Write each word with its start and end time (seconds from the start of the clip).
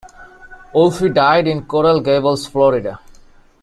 Wolfe 0.73 1.13
died 1.13 1.45
in 1.47 1.65
Coral 1.67 2.01
Gables, 2.01 2.47
Florida. 2.47 2.99